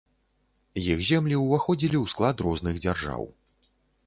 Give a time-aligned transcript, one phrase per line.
[0.93, 3.21] Іх землі ўваходзілі ў склад розных дзяржаў.